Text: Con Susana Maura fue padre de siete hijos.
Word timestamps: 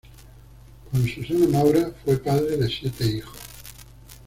Con 0.89 1.07
Susana 1.07 1.47
Maura 1.47 1.91
fue 2.03 2.17
padre 2.17 2.57
de 2.57 2.67
siete 2.67 3.05
hijos. 3.05 3.37